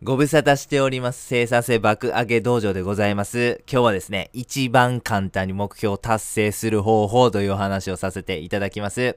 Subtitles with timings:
[0.00, 1.26] ご無沙汰しております。
[1.26, 3.64] 生産性爆上げ道場でございます。
[3.68, 9.16] 今日はですね、一番簡単に目標を達成する方法というお話をさせていただきます。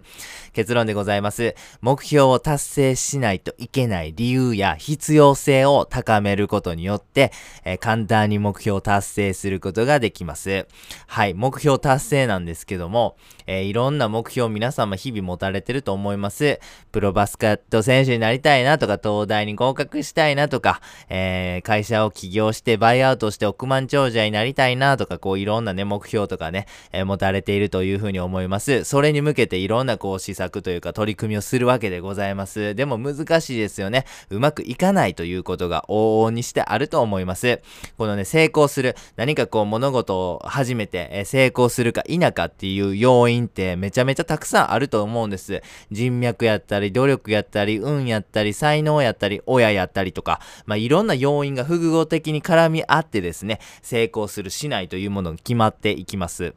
[0.53, 1.53] 結論でございます。
[1.81, 7.31] 目標を達成しないといけない理由や必要性を高めることによって、
[7.63, 10.65] えー簡単に目標を達成することができます。
[11.05, 16.59] はい、目標達成なんですけども、えーいろんな目標を皆様日々持たれてると思います。
[16.91, 20.70] プロバスケット選手になりたいなとか、東大に合格したいなとか、
[21.09, 28.83] えー会社を起業してバイアウトして億万長者になりたいなとか、こういろんなね、目標とかね、えー持たれているというふうに思います。
[28.83, 32.75] それに向けていろんなこう施策というか取り組みをするわけでございます。
[32.75, 34.05] でも難しいですよね。
[34.29, 37.59] うまくいかないということが往々にしてあると思います。
[37.97, 45.61] このね、成功する、何かこう物事を始めて、えー成功するか否かっていう要因ってめちゃめちゃたくさんあると思うんです。
[45.91, 50.39] 人脈やったり、努力やったり、運やったり、才能やったり、親やったりとか、
[50.71, 56.53] まあいろんな要因が複合的に絡み合ってですね、成功するしないというものが決まっていきます。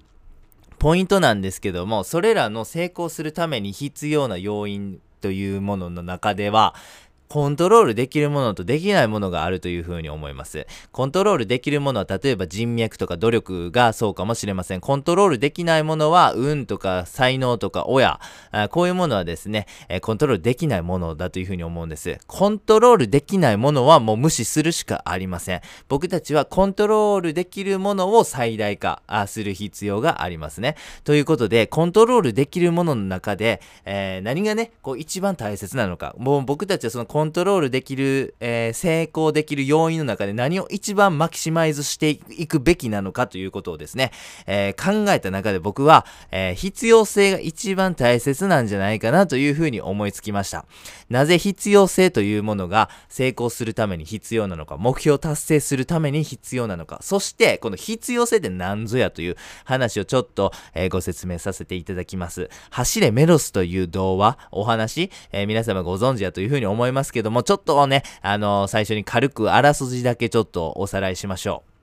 [0.79, 6.77] ポイントなんですけども、それらの成功するために必要な要因というものの中では、
[7.35, 10.69] コントロールできるものとできないものがあるというふうに思います。
[10.93, 14.81] コントロールできるものは例えば人脈とか努力がそうかもしれません。
[14.81, 18.21] コントロールできないものは運とか才能とか親、
[18.71, 19.67] こういうものはですね、
[20.03, 22.21] コントロールできないものだというふうに思うんです。
[22.29, 25.61] コントロールできないものはもう無視するしかありません。
[25.89, 30.77] 僕たちはコントロールできるものを最大化する必要がありますね。
[31.03, 36.15] ということで、コントロールできるものの中で、えー何がね、こう一番大切なのか。
[36.17, 44.11] もう僕たちはそのコンントロールできる、えー成功できる要因の中で何を一番マキシマイズしていくべきなのかということをですね、
[44.47, 50.67] えー考えた中で僕は、えー必要性が一番大切なんじゃないかなというふうに思いつきました。
[51.11, 62.49] なぜ必要性というものが成功するために必要なのか、目標を達成するために必要なのか、そしてこの必要性って何ぞやという話をちょっと、えーご説明させていただきます。
[62.71, 71.75] 走れメロスという童話、お話、え皆様ご存知だというふうに思いますけども、ちょっとね、あの最初に軽くあらすじだけちょっとおさらいしましょう。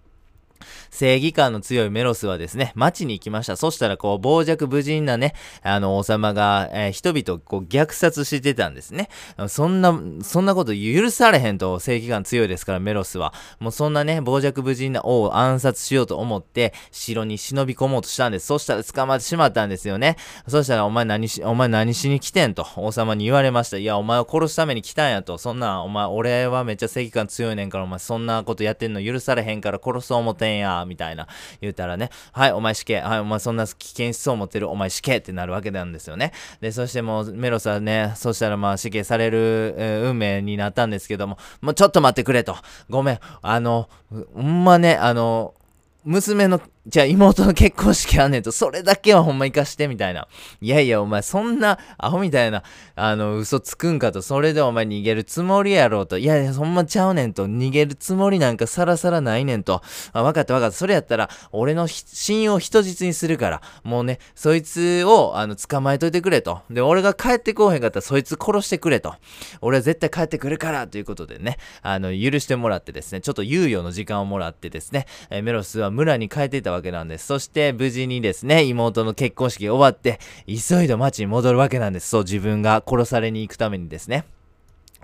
[0.91, 3.56] 正義感の強いメロスはですね、町に行きました。
[3.56, 9.09] そしたら、こう、傍若無人なね、あの、王様が、えー人々をこう虐殺してたんですね。
[9.47, 13.34] そんな、そんなこと許されへんと、正義感強いですから、メロスは。
[13.59, 18.47] もうそんなね、傍若無人な王を暗殺しようと思って、城に忍び込もうとしたんです。
[18.47, 20.18] そしたら捕まってしまったんですよね。
[20.47, 23.78] そしたら、お前何し、お前何しに来てんと、王様に言われました。
[23.78, 25.38] いや、お前を殺すために来たんやと。
[25.38, 31.28] そんな、お前、俺はめっちゃ正義感強いねんから、お前そんなことやってんの許されへんから殺そう思てんや、みたいな。
[31.62, 33.00] 言うたらね、はい、お前死刑。
[33.00, 36.34] はい、お前そんな危険思想を持ってる、お前死刑ってなるわけなんですよね。
[36.59, 42.56] で、そしてもう、メロスはね、そしたらまあ死刑される、えー運命になったんですけども、もうちょっと待ってくれと。
[42.90, 43.90] ごめん、あの、
[44.34, 45.53] ほんまね、あの、
[46.03, 50.28] 娘の、じゃあ妹の結婚式あんねんと、それだけはほんま生かして、みたいな。
[50.62, 52.64] いやいや、お前そんなアホみたいな、
[52.96, 56.18] あの、嘘つくんかと、それでお前逃げるつもりやろうと。
[56.18, 59.84] いやいや、そんまちゃうねんと、逃げるつもりなんかさらさらないねんと。
[60.12, 60.75] あ、分かった分かった。
[60.75, 66.62] それやったら、俺の信用を人質にするから、もうね、そいつを、あの、捕まえといてくれと。
[66.72, 69.13] で、俺が帰ってこうへんかったら、そいつ殺してくれと。
[69.62, 77.26] 俺は絶対帰ってくるから、ということでね、あの、許してもらってですね、ちょっと猶予の時間をもらってですね、えメロスは村に帰っていたわけなんです。
[77.26, 82.09] そして、無事にですね、妹の結婚式終わって、急いで町に戻るわけなんです。
[82.09, 84.26] そう、自分が殺されに行くためにですね。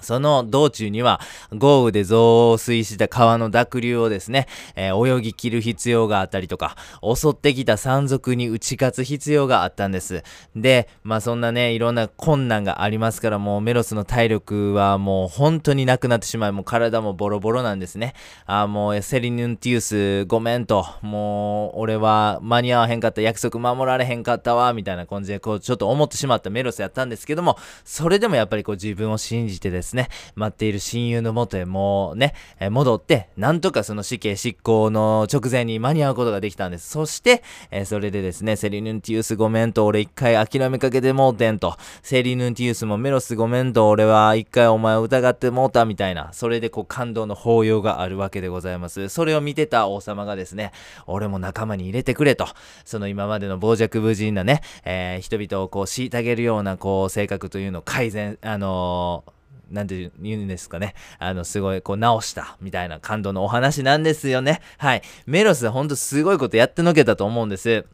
[0.02, 1.20] その道中には
[1.54, 10.24] 豪雨で増水した川の濁流をですね、えー泳ぎ切る必要があったりとか、襲ってきた山賊に打ち勝つ必要があったんです。
[10.56, 18.14] で、まあそんなね、いろんな困難がありますから、もうメロスの体力はもう本当になくなってしまい、もう体もボロボロなんですね。
[18.46, 36.90] あーもうセリヌンティウスごめんと、もう俺は間に合わへんかった、約束守られへんかったわ、みたいな感じでこうちょっと思ってしまったメロスやったんですけども、それでもやっぱりこう自分を信じてですね、待っている親友のもとへもうね、え戻って、なんとかその死刑執行の直前に間に合うことができたんです。
[36.90, 49.10] そして、えそれでですね、セリヌンティウスごめんと、俺一回諦めかけてもうてんと、セリヌンティウスもメロスごめんと、俺は一回お前を疑ってもうたみたいな、それでこう感動の抱擁があるわけでございます。
[49.10, 50.72] それを見てた王様がですね、
[51.06, 52.48] 俺も仲間に入れてくれと、
[52.86, 59.37] その今までの傍若無人なね、えー人々をこう虐げるようなこう性格というのを改善、あのー
[59.70, 60.94] なんて言うんですかね。
[61.20, 64.62] あの、すごい、こう、直した、みたいな感動のお話なんですよね。
[64.78, 65.02] はい。
[65.26, 67.86] メロス、ほんとすごいことやってのけたと思うんです。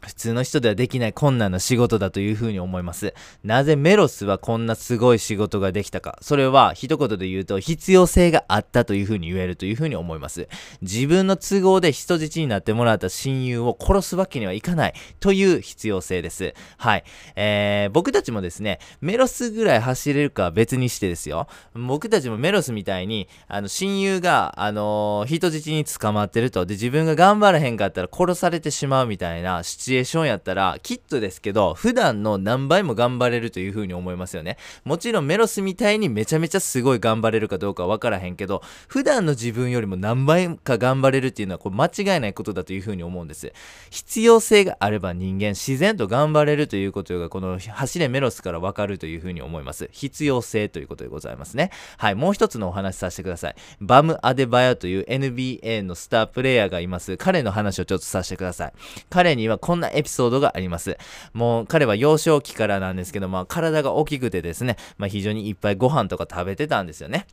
[0.00, 3.14] 普通の人ではできない困難な仕事だというふうに思います。
[3.42, 6.18] なぜメロスはこんなすごい仕事ができたか。
[6.22, 10.48] それは一言で言うと必要性があったというふうに言えるというふうに思います。
[10.82, 16.54] 自分の都合で人質になってもらった親友を殺すわけにはいかないという必要性です。
[16.76, 17.04] はい。
[17.34, 21.48] えー、僕たちもですね、メロスぐらい走れるかは別にしてですよ。
[21.74, 26.66] 僕たちもメロスみたいに、あの、親友が、あのー、人質に捕まってると。
[26.66, 34.58] で、自分が頑張らへんかったら殺されてしまうみたいなチュエーションやったら、きっとですけど、普段の何倍も頑張れるという風に思いますよね。
[34.84, 43.52] もちろんメロスみたいにめちゃめちゃすごい頑張れるかどうかわからへんけど、普段の自分よりも何倍か頑張れるっていうのはこれ間違いないことだという風に思うんです。
[43.90, 49.88] 必要性があれば人間自然と頑張れるということがこの走れメロスからわかるという風に思います。
[49.92, 51.70] 必要性ということでございますね。
[51.96, 53.54] はい、もう一つのお話させてください。
[53.80, 57.16] バム・アデバヤという NBA のスタープレイヤーがいます。
[57.16, 58.72] 彼の話をちょっとさせてください。
[59.08, 60.98] 彼にはこんなエピソードがあります。
[61.32, 67.26] もう彼は幼少期からなんですけど、まあ体が大きくてですね、まあ非常にいっぱいご飯とか食べてたんですよね。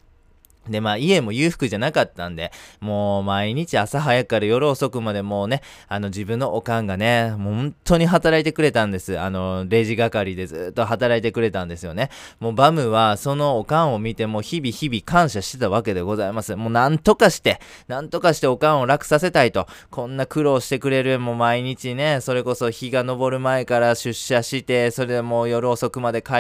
[0.70, 9.20] で、まあ家も裕福じゃなかったんで、もう毎日朝早くから夜遅くまでもうね、あの自分のおかんがね、もう本当に働いてくれたんです。
[9.20, 12.10] あの、レジ係でずっと働いてくれたんですよね。
[12.40, 16.56] もうバムはそのおかんを見ても日々日々感謝してたわけでございます。
[16.56, 19.68] もうなんとかして、なんとかしておかんを楽させたいと。
[19.92, 26.34] こんな苦労してくれる、もう毎日ね、それこそ日が昇る前から出社して、それでもう夜遅くまで帰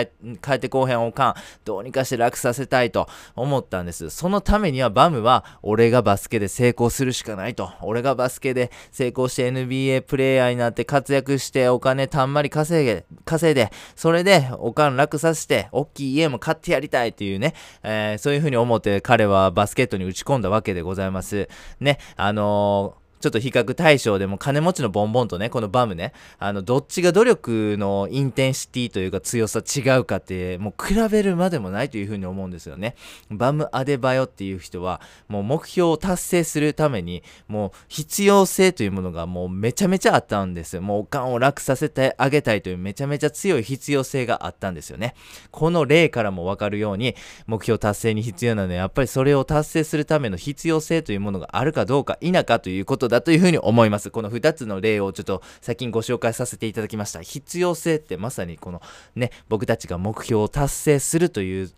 [0.54, 1.34] ってこうへんおかん、
[1.64, 4.10] どうにかして楽させたいと思ったんです。
[4.16, 7.74] そのためにはバムは俺がバスケで成功するしかないと。
[7.82, 21.50] 俺がバスケで成功して NBA プレイヤーになって活躍してお金たんまり稼げ、稼いで、それでおかん楽させて、大きい家も買ってやりたいというね、えー、そういう風に思って彼はバスケットに打ち込んだわけでございます。
[21.82, 32.96] ね、あのーちょっと比較対象でも金持ちのボンボンとね、このバムね、あの、どっちが努力のインテンシティというか強さ違うかって、もう比べるまでもないというふうに思うんですよね。
[33.30, 40.82] バム・アデバヨっていう人は、もう目標を達成するために、もう必要性というものがもうめちゃめちゃあったんですよ。
[40.82, 45.16] もうおかんを楽させてあげたいというめちゃめちゃ強い必要性があったんですよね。
[45.52, 47.16] この例からもわかるように、
[47.48, 54.12] 目標達成に必要なのは、やっぱりそれを達成するための必要性というものがあるかどうか否かということだだというふうに思います。
[54.12, 57.22] この2つの例をちょっと最近ご紹介させていただきました。
[57.22, 58.82] 必要性ってまさにこの
[59.16, 61.72] ね、僕たちが目標を達成するという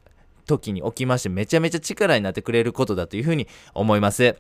[0.46, 4.36] 時におきましてめちゃめちゃ力になってくれることだというふうに思います。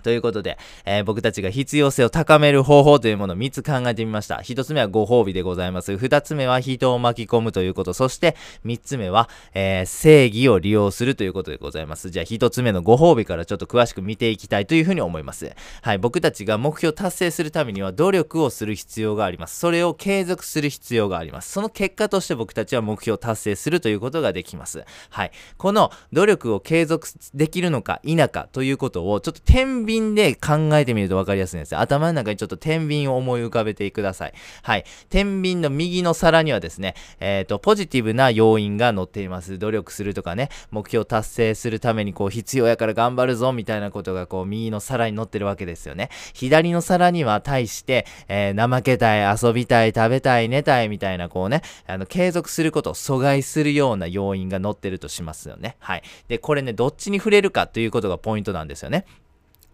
[0.00, 4.36] ということで、えー、僕たちが必要性を高める方法というものを3つ考えてみました。
[4.36, 5.92] 1つ目はご褒美でございます。
[5.92, 7.92] 2つ目は人を巻き込むということ。
[7.92, 12.10] そして3つ目は、えー、正義を利用するということでございます。
[12.10, 15.52] じゃあ1つ目のご褒美からちょっと詳しく見ていきたいというふうに思います。
[15.82, 19.58] はい、僕たちが目標を達成するためには努力をする必要があります。
[19.58, 21.50] それを継続する必要があります。
[21.50, 24.84] その結果として僕たちは目標を達成するということができます。
[25.10, 31.80] はい、この努力を継続できるのか否かということをちょっと天秤で考えてみると分かりやすいんですよ。
[31.80, 34.34] 頭の中にちょっと天秤を思い浮かべてください。
[34.62, 34.84] はい。
[35.08, 39.58] 天秤の右の皿にはですね、えっ、ー、と、ポジティブな要因が載っています。
[39.58, 46.10] 努力するとかね、目標達成するためにこう必要やから頑張るぞみたいなことがこう右の皿に載ってるわけですよね。
[46.34, 55.76] 左の皿には対して、えー、怠けたい、遊びたい、食べたい、寝たいみたいなこうね、あの、継続することを阻害するような要因が載ってるとしますよね。
[55.78, 56.02] はい。
[56.28, 59.04] で、これね、どっちに触れるかということがポイントなんですよね。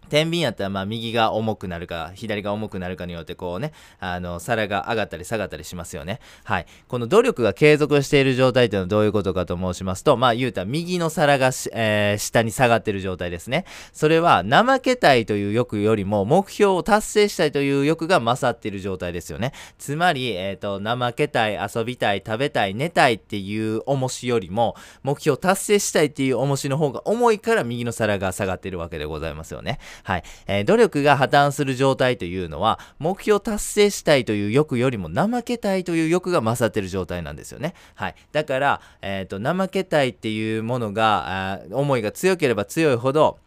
[0.09, 6.19] 天秤やったらまあ右が重くなるか左が重くなるかによってこうねあの皿が上がったり下がったりしますよね。
[6.43, 6.65] はい。
[6.87, 13.65] この努力が継続している状態っていうのはどういうことかと申しますとまあ言うたら右の皿がえー、下に下がってる状態ですね。
[13.93, 19.53] それは怠けたいという欲よりも目標を達成したいという欲が勝っている状態ですよね。
[19.77, 29.79] つまりえっ、ー、と怠けたい遊びたい食べたい寝たいっていう重しよりも目標を達成したいっていう重しの方が重いから右の皿が下がってるわけでございますよね。
[30.03, 30.23] はい。
[30.47, 37.73] えー、努力が破綻する状態というのは、目標達成したいという欲よりも怠けたいという欲が勝ってる状態なんですよね。
[37.95, 38.15] はい。
[38.31, 43.39] だから、えっ、ー、と、怠けたいっていうものが、思いが強ければ強いほど、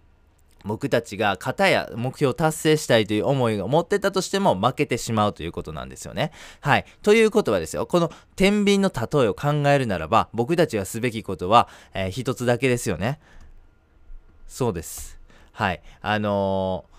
[0.65, 6.33] 僕たちが型や目標を達成したいという思いを持ってたとしても負けてしまうということなんですよね。
[6.61, 6.85] はい。
[7.03, 13.19] ということはですよ、この天秤の例えを考えるならば、僕たちがすべきことは、えー、一つだけですよね。
[14.47, 15.20] そうです。
[15.53, 15.83] はい。
[16.01, 16.91] あのー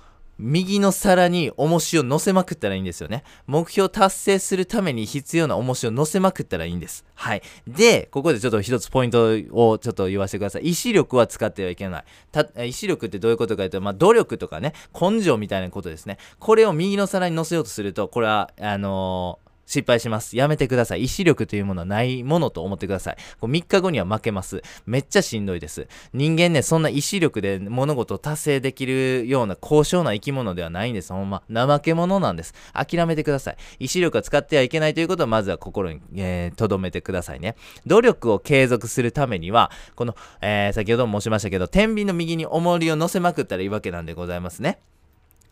[0.41, 3.23] 右の皿に重しを乗せまくったらいいんですよね。
[3.45, 7.05] 目標達成するために必要な重しを乗せまくったらいいんです。
[7.13, 7.43] はい。
[7.67, 10.63] で、ここでちょっと一つポイントをちょっと言わせてください。
[10.63, 12.03] 意志力は使ってはいけない。
[12.31, 16.17] た意志力ってどういうことかというと、まあ、努力とかね、根性みたいなことですね。
[16.39, 20.35] これを右の皿に乗せようとすると、これは、あのー失敗します。
[20.35, 21.03] やめてください。
[21.03, 23.17] 意志力というものはないものと思ってください。
[23.39, 24.61] こう3日後には負けます。
[24.85, 25.87] めっちゃしんどいです。
[26.13, 31.13] 人間ね、そんな意志力で物事を達成できるような高尚な生き物ではないんです。
[31.13, 31.41] ほんま。
[31.49, 32.53] 怠け者なんです。
[32.73, 33.57] 諦めてください。
[33.79, 37.55] 意志力は使ってはいけないということは、まずは心に、えー、留めてくださいね。
[37.85, 44.79] 努力を継続するためには、この、えー、先ほども申しましたけど、天秤の右に重りを乗せまくったらいいわけなんでございますね。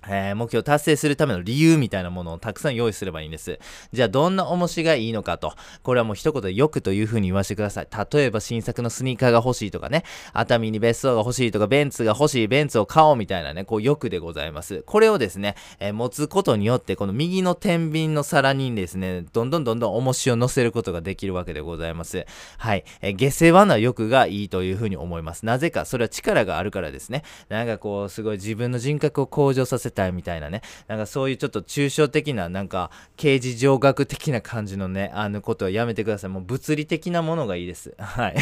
[0.07, 3.59] えー、目標達成するための理由みたいなものをたくさん用意すればいいんです。
[3.91, 5.53] じゃあどんな重しがいいのかと。
[5.83, 7.87] これはもう一言でよくというふうに言わせてください。
[8.13, 10.03] 例えば新作のスニーカーが欲しいとかね、
[10.33, 14.83] 熱海に別荘が欲しいとか、ベンツが欲しい、ベンツを買おうみたいなね、こう欲でございます。
[14.83, 22.25] これをですね、えー、持つことによって、この右の天秤の皿にですね、どんどんどんどん重しを乗せることができるわけでございます。
[22.57, 22.83] はい。
[23.01, 25.45] えー、下世話な欲がいいというふうに思います。
[25.45, 27.23] なぜか、それは力があるからですね。
[27.49, 36.29] なんかこう、すごい自分の人格を向上させたいみたいなね、なんかそういうちょっと抽象的な、なんか刑事上学的な感じのね、あのことはやめてください。
[36.29, 37.93] もう物理的なものがいいです。
[37.99, 38.35] はい。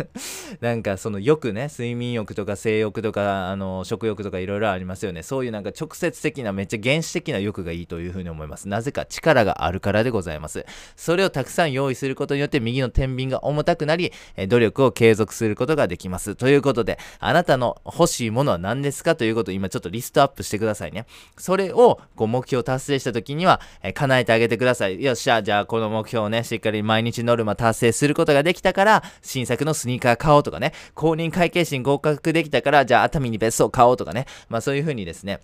[0.60, 5.22] なんかその欲ね、睡眠欲とか性欲とか、あの、食欲とかいろいろありますよね。
[5.22, 8.68] そういうなんか直接的な、めっちゃ原始的な欲がいいというふうに思います。
[8.68, 10.64] なぜか力があるからでございます。
[10.96, 14.12] それをたくさん用意することによって右の天秤が重たくなり、
[14.48, 16.36] 努力を継続することができます。
[16.36, 19.14] ということで、あなたの欲しいものは何ですか？
[19.14, 21.04] ということを今ちょっとリストアップしてくださいさいね。
[21.36, 25.02] それをこう目標達成した時には、えー、叶えてあげてください。
[25.02, 35.40] よっしゃ、じゃあこの目標をね、しっかり毎日ノルマ達成することができたから、新作のスニーカー買おうとかね、公認会計士に合格できたから、じゃあ熱海に別荘買おうとかね、まあそういう風にですね、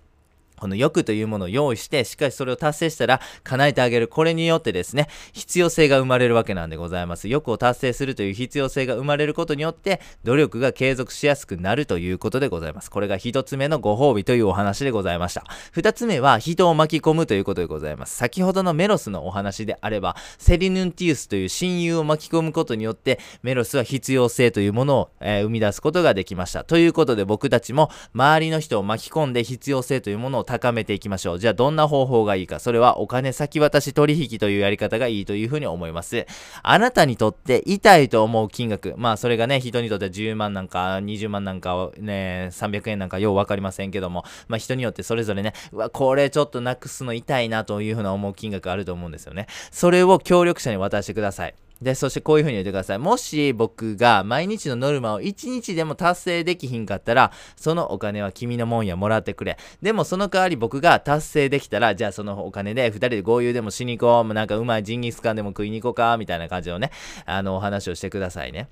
[0.59, 4.07] この欲というものを用意して、しっかりそれを達成したら叶えてあげる。
[4.07, 7.27] これによってですね、必要性が生まれるわけなんでございます。
[7.27, 12.89] 欲を達成するという必要性が生まれることによって、努力が継続しやすくなるということでございます。
[12.89, 15.43] これが一つ目のご褒美というお話でございました。
[15.71, 18.15] 二つ目は、人を巻き込むということでございます。
[18.15, 26.63] 先ほどのメロスのお話であれば、セリヌンティウスという親友を巻き込むことによって、メロスは必要性というものを、えー、生み出すことができました。
[26.63, 31.39] ということで僕たちも、周りの人を巻き込んで必要性というものを高めていきましょう。
[31.39, 32.59] じゃあどんな方法がいいか。
[32.59, 36.25] それはお金先渡し取引というやり方がいいというふうに思います。
[36.63, 38.93] あなたにとって痛いと思う金額。
[38.97, 49.47] まあそれがね、人にとっては10万なんか20万なんかね、300円なんかようわかりませんけども、まあ人によってそれぞれね、うわ、これちょっとなくすの痛いなというふうな思う金額あると思うんですよね。
[49.71, 51.55] それを協力者に渡してください。
[51.81, 52.99] で、そしてこういう風に言ってください。
[52.99, 59.57] もし僕が毎日のノルマを1日でも達成できひんかったら、そのお金は君のもんやもらってくれ。
[59.81, 64.33] でもその代わり僕が達成できたら、じゃあそのお金で2人で合流でもしに行こう。
[64.33, 66.17] なんかうまいジンギスカンでも食いに行こうか。
[66.17, 66.91] みたいな感じのね、
[67.25, 68.69] あのお話をしてくださいね。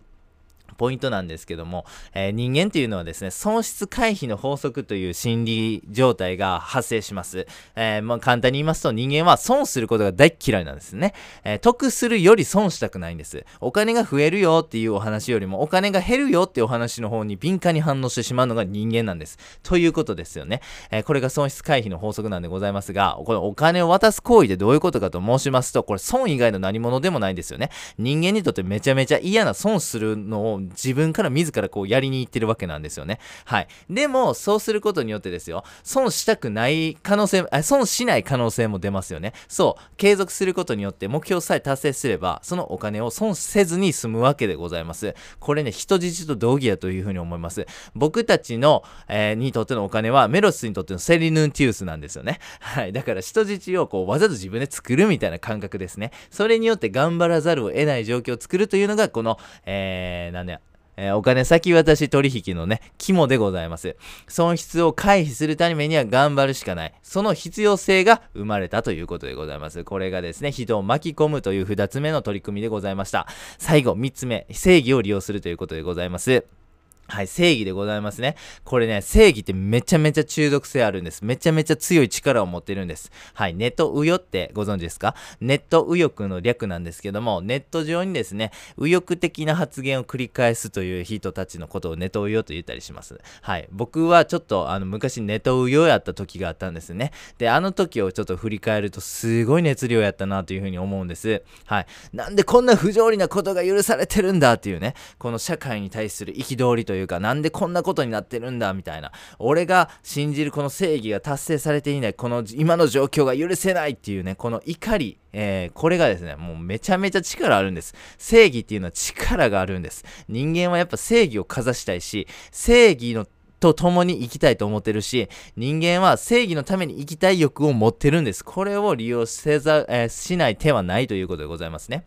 [0.74, 7.48] ポイントなんですけども、えー、人間っていうのはですね、損失回避の法則という心理状態が発生します。
[7.76, 11.14] えー、まあ、簡単に言いますと人間は損することが大嫌いなんですね。
[11.44, 13.46] えー、得するより損したくないんです。
[13.60, 19.38] お金が増えるよっていうお話よりも、お金が減るよっていうお話の方に敏感に反応してしまうのが人間なんです。
[19.64, 20.62] ということですよね。
[20.92, 27.70] えこれが損失回避の法則なんでございますが、このお金を渡す行為でどういうことかと申しますと、これ損以外の何者でもないんですよね。
[27.98, 33.20] 人間にとってめちゃめちゃ嫌な損するのを自分から自らこうやりに行ってるわけなんですよね。
[33.46, 33.68] はい。
[33.90, 39.34] でも、そうすることによってですよ、損したくない可能性、あ損しない可能性も出ますよね。
[39.48, 45.16] そう、継続することによって目標さえ達成すれば、そのお金を損せずに済むわけでございます。
[45.40, 47.66] これね、人質と同義だというふうに思います。
[47.96, 52.40] 僕たちの、えー、にとってのお金は、メロスにとってのセリヌンティウスなんですよね。
[52.60, 52.94] はい。
[52.94, 56.12] だから人質をこう、わざと自分で作るみたいな感覚ですね。
[56.30, 60.53] それによって頑張らざるを得ない状況を作るというのが、この、えー、なんだ
[60.98, 63.96] えー、お金先渡し取引のね、肝でございます。
[64.28, 66.94] 損失を回避するためには頑張るしかない。
[67.02, 69.84] その必要性が生まれたということでございます。
[69.84, 73.28] これがですね、人を巻き込むという二つ目の取り組みでございました。
[73.58, 76.63] 最後、三つ目、正義を利用するということでございます。
[77.06, 78.36] はい、正義でございますね。
[78.64, 81.24] これね、正義ってめちゃめちゃ中毒性あるんです。
[81.24, 83.12] めちゃめちゃ強い力を持ってるんです。
[83.34, 85.14] はい、ネット右翼ってご存知ですか？
[85.42, 93.20] ネット右翼の略なんですけども、ネット上にですね、右翼的な発言を繰り返すという人たちのことをネット右翼と言ったりします。
[93.42, 97.12] はい、僕はちょっとあの昔ネット右翼やった時があったんですね。
[97.38, 101.44] で、あの時をちょっと振り返るとすごい熱量やったなというふうに思うんです。
[101.66, 109.12] はい、なんでこんな不条理なことが許されてるんだっていうね、この社会に対する憤りとというか、なんでこんなことになってるんだ、みたいな。
[109.40, 117.96] 俺が信じるこの正義が達成されていない、この今の状況が許せないっていうね、この怒り、えー、これがですね、もうめちゃめちゃ力あるんです。
[118.20, 120.06] 正義っていうのは力があるんです。
[120.30, 123.26] 人間はやっぱ正義をかざしたいし、正義の
[123.60, 128.46] と共に生きたいと思ってるし、人間は正義のために生きたい欲を持ってるんです。
[128.46, 132.06] これを利用せざ、えー、しない手はないということでございますね。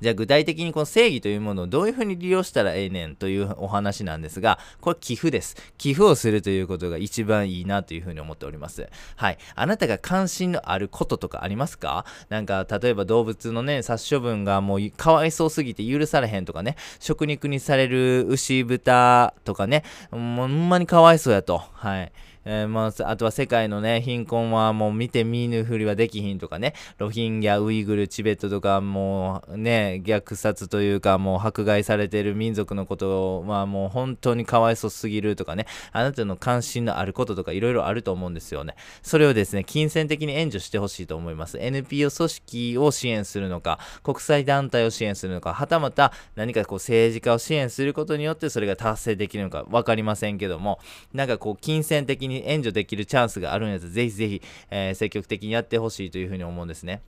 [0.00, 5.56] じゃあ具体的にこの正義というものをどういうふうに利用したらええねんというお話なんですが、これ寄付です。
[5.78, 8.88] 寄付をするということが一番いいなというふうに思っております。
[9.16, 9.38] はい。
[9.54, 12.04] あなたが関心のあることとかありますか？
[12.28, 21.58] なんか例えば動物のね、殺処分がもうかわいそうすぎて許されへんとかね、食肉にされる牛豚とかね、ほんまにかわいそうやと。
[21.58, 22.12] はい。
[22.44, 38.74] えー、まあ、あとは世界のね、貧困はもう見て見ぬふりはできひんとかね、ロヒンギャ、ウイグル、チベットとかもうね、虐殺というかもう迫害されてる民族のことはもう本当にかわいそすぎるとかね、あなたの関心のあることとかいろいろあると思うんですよね。
[39.02, 41.58] それをですね、金銭的に援助してほしいと思います。
[41.58, 50.78] NPO 組織を支援するのか、国際団体を支援するのか、はたまた何かこう政治家を支援することによってそれが達成できるのか分かりませんけども、
[51.12, 57.02] なんかこう金銭的にに援助できるチャンスがあるんやつぜひぜひ、えー、積極的にやってほしいというふうに思うんですね。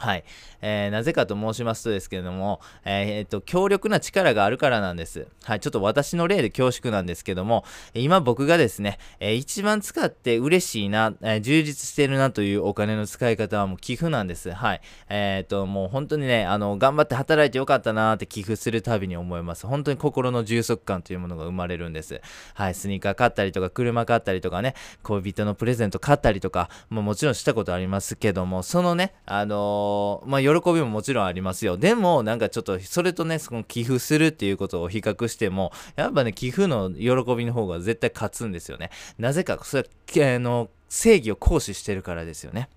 [0.00, 0.24] はい。
[0.62, 5.28] えー、なぜかと申しますとですけれども、えー、っと、強力な力があるからなんです。
[5.44, 5.60] はい。
[5.60, 14.52] ちょっと私の例で恐縮なんですけども、今僕がですね、えー、一番使って嬉しいな、えー、充実してるなというお金の使い方はもう寄付なんです。
[14.52, 14.80] はい。
[15.10, 19.66] えー、と、もう本当にね、あの、頑張って働いてよかったなって寄付するたびに思います。
[19.66, 22.22] 本当に心の充足感というものが生まれるんです。
[22.54, 22.74] はい。
[22.74, 29.89] スニーカー買ったりとか、車買ったりとかね、恋人のプレゼント買ったりとか、ももちろんしたことありますけども、そのね、あの
[30.26, 31.76] まあ、喜びももちろんありますよ。
[31.76, 38.90] でも、なんかちょっと、それとね、その寄付するっていうことを比較しても、やっぱね、寄付の喜びの方が絶対勝つんですよね。
[39.18, 42.68] なぜか、それは、あの、正義を行使してるからですよね。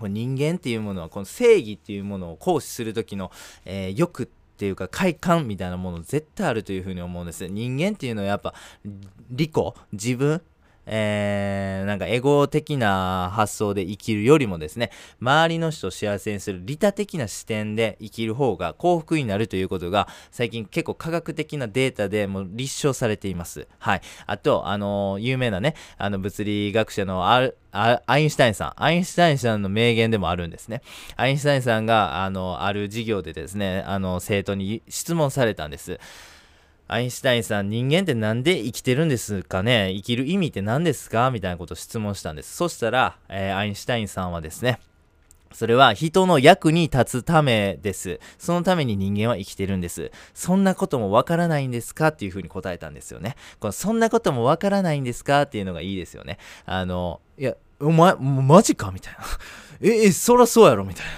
[0.00, 3.32] 人間っていうものは、この正義っていうものを行使する時の、
[3.64, 4.26] えー、欲っ
[4.58, 7.46] ていうか快感みたいなもの絶対あるというふうに思うんです。
[7.46, 8.54] 人間っていうのはやっぱ
[9.30, 9.52] 利己、
[9.92, 10.42] 自分、
[10.90, 14.90] えー、なんかエゴ的な発想で生きるよりもですね、
[15.20, 23.68] 周りの人を幸せにする利他的な視点で生きる方が幸福になるということが、最近結構科学的なデータでも立証されています。
[23.78, 24.00] はい。
[24.26, 28.72] あと、あのー、有名なね、あの、物理学者のアアインシュタインさん。
[28.82, 30.82] アインシュタインさんの名言でもあるんですね。
[31.16, 36.00] アインシュタインさんが、あの、ある授業でですね、あの、生徒に質問されたんです。
[36.90, 39.92] アインシュタインさん、人間って何で生きてるんですかね？
[39.94, 41.30] 生きる意味って何ですか？
[41.30, 42.56] みたいなことを質問したんです。
[42.56, 44.80] そしたら、えー、アインシュタインさんはですね、
[45.52, 48.20] それは人の役に立つためです。
[48.38, 50.10] そのために人間は生きてるんです。
[50.32, 52.08] そんなこともわからないんですか？
[52.08, 53.36] っていうふうに答えたんですよね。
[53.60, 55.42] このそんなこともわからないんですか？
[55.42, 56.38] っていうのがいいですよね。
[56.64, 58.92] あの、いや、お前、マジか？
[58.92, 59.18] みたいな。
[59.82, 60.86] え、え、そらそうやろ？
[60.86, 61.12] みたいな。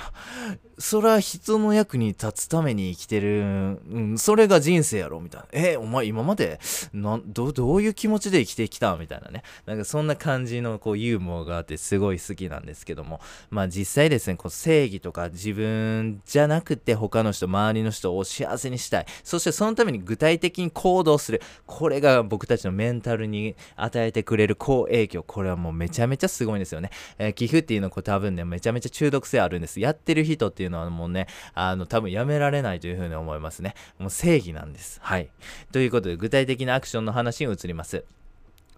[0.81, 5.49] それは人の役に立つために生きてる、うん、それが人生やろみたいな。
[5.53, 6.59] え、お前今まで、
[6.93, 8.97] な、ど、どういう気持ちで生きてきた？
[8.97, 9.43] みたいなね。
[9.66, 13.21] なんかそんな感じのこうユーモアがあってすごい好きなんですけども。
[13.51, 19.07] まあ実際ですね、こう正義とか自分じゃなくて他の人、周りの人を幸せにしたい。
[19.23, 21.43] そしてそのために具体的に行動する。
[21.66, 25.23] これが僕たちのメンタルに与えてくれる好影響。
[25.23, 26.90] これはもうめちゃめちゃすごいんですよね。
[27.19, 29.79] えー、寄付っていうのこう多分ね、めちゃめちゃ中毒性あるんです。
[29.79, 33.74] やってる人っていういうのはもうね、あの、多分やめられないというふうに思いますね。
[33.98, 35.00] もう正義なんです。
[35.02, 35.30] はい。
[35.72, 38.04] ということで、具体的なアクションの話に移ります。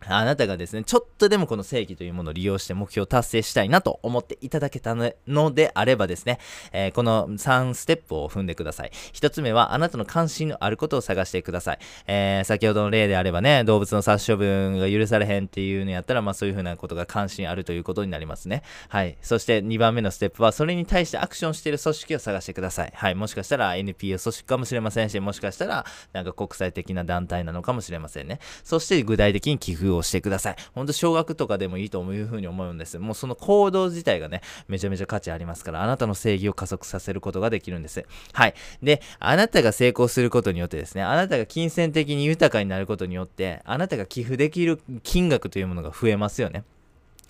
[0.08, 6.38] あなたがですね、ちょっとでもこの正義というものを利用して目標を達成したいなと思っていただけたのであればですね、
[6.72, 8.90] えー、この3ステップを踏んでください。
[9.12, 11.78] 1つ目は、あなたの関心のあることを探してください。
[12.06, 18.62] えー、先ほどの例であればね、動物の殺処分が許されへんっていうのやったら、まあそういうふうなことが関心あるということになりますね。
[18.88, 19.16] はい。
[19.22, 22.92] そして2番目のステップは、それに対してアクションしている組織を探してください。
[22.94, 23.14] はい。
[23.14, 28.40] もしかしたら NPO 組織かもしれませんし、もしかしたらなんか国際的な団体なのかもしれませんね。
[28.64, 30.56] そして具体的に寄付ををしてください。
[30.74, 32.98] ほんと少額とかでもいいというふうに思うんです。
[32.98, 38.04] もうその行動自体がね、めちゃめちゃ価値ありますから、あなたの正義を加速させることができるんです。
[38.32, 38.54] はい。
[38.82, 46.64] で、あなたが成功することによってですね、あなたが金銭的に豊かになることによって、あなたが寄付できる金額というものが増えますよね。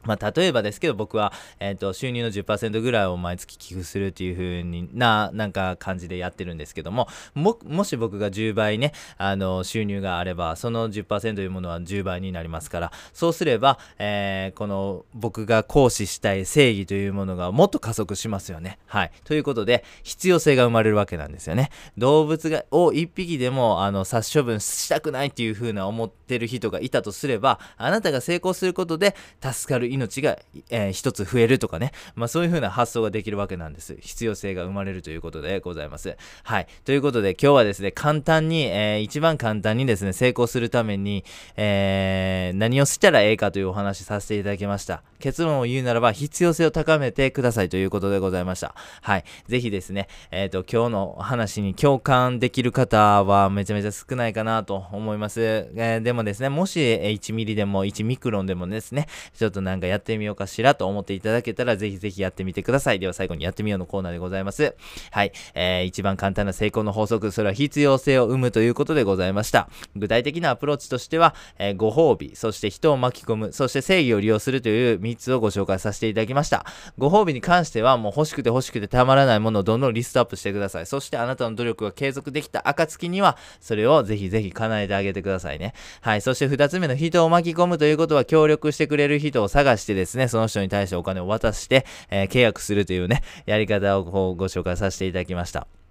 [0.05, 18.79] まあ、例えばですけど、僕は、えっ、ー、と、収入の10%ぐらいを毎月寄付するっていう風にな、なんか感じでやってるんですけども、も、もし僕が10倍ね、あの、収入があれば、その10%というものは10倍になりますから、そうすれば、えー、この、僕が行使したい正義というものがもっと加速しますよね。
[18.87, 19.13] はい。
[19.25, 21.71] ということで、必要性が生まれるわけなんですよね。
[21.97, 30.39] 動物が、を1匹でも、あの、殺処分したくないっていう風な思ってる人がいたとすれば、あなたが成功することで、助かる命が、
[30.71, 33.97] えー、一つ増えるとかね、まあそういう風な発想ができるわけなんです。
[34.01, 36.17] 必要性が生まれるということでございます。
[36.45, 36.67] はい。
[36.85, 41.25] ということで今日はですね、簡単に、えー、一番簡単にですね、成功するために、
[41.57, 45.03] えー、何をしたらええかというお話させていただきました。
[45.19, 48.75] 結論を言うならば、必要性を高めてくださいということでございました。
[49.03, 49.25] はい。
[49.47, 55.41] ぜひですね、えっ、ー、と、今日の話に共感できる方はめちゃめちゃ少ないかなと思います。
[55.41, 62.99] えー、でもですね、もし1ミリでも1ミクロンでもですね、ちょっとなんかやってみようかしらと思っていただけたら、ぜひぜひやってみてください。
[62.99, 64.75] では最後にやってみようのコーナーでございます。
[65.11, 65.33] はい。
[65.55, 69.69] えー、一番簡単な成功の法則、それは必要性を生むということでございました。
[69.97, 76.67] 具体的なアプローチとしては、えー、ご褒美、そして人を巻き込む、そして正義を利用するという3つをご紹介させていただきました。
[76.99, 80.87] ご褒美に関しては、もう欲しくて欲しくてたまらないものをどんどんリストアップしてください。
[80.87, 85.75] そしてあなたの努力が継続できた暁には、それをぜひぜひ叶えてあげてくださいね。
[86.01, 86.21] はい。
[86.21, 94.05] そして2つ目の人を巻き込むということは、協力してくれる人を探してですね、その人に対してお金を渡して、えー、契約するというね、やり方を
[94.35, 95.82] ご紹介させていただきました。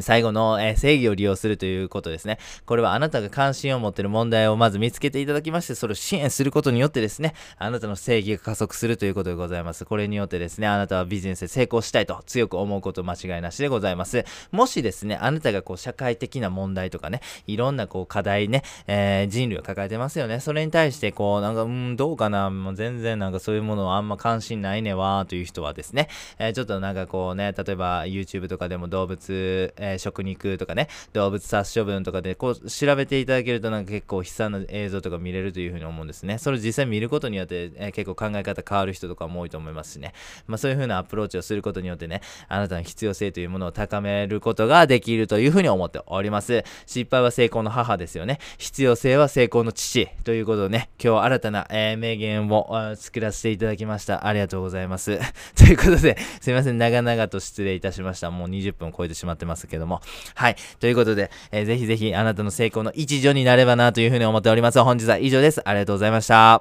[0.00, 2.38] 最後の、え、正義を利用するということですね。
[2.66, 9.84] これはあなたが関心を持っている問題をまず見つけていただきまして、それを支援することによってですね、あなたの正義が加速するということでございます。
[9.84, 14.24] これによってですね、あなたはビジネスで成功したいと強く思うこと間違いなしでございます。
[14.52, 20.38] もしですね、あなたがこう社会的な問題とかね、いろんなこう課題ね、えー、人類を抱えてますよね。
[20.38, 26.08] それに対してこう、なんか、うん、どうかな、もう全然なんかそういうものはあんま関心ないねわー、という人はですね、
[26.38, 36.38] えー、ちょっとなんかこうね、例えば YouTube とかでも動物、えー、食肉とかね、動物殺処分とかで、こう、調べていただけるとなんか結構悲惨な映像とか見れるというふうに思うんですね。
[36.38, 40.12] それ実際見ることによって、えー、結構考え方変わる人とかも多いと思いますしね。
[40.46, 46.64] まあそういうふうなアプローチをすることによってね、あなたの必要性というものを高めることができるというふうに思っております。
[46.86, 48.38] 失敗は成功の母ですよね。
[48.58, 54.26] 必要性は成功の父ということでね、今日新たな、えー、名言を作らせていただきました。
[54.26, 55.18] ありがとうございます。
[55.56, 58.30] ということで、すいません、長々と失礼いたしました。
[58.30, 60.00] もう20分超えてしまってますますけども。
[60.34, 60.56] はい。
[60.80, 64.82] ということで、えー、ぜひぜひあなたの成功の一助になればなというふうに思っております。
[64.82, 65.66] 本日は以上です。
[65.68, 66.60] ありがとうございました。